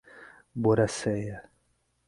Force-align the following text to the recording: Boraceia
Boraceia 0.63 1.37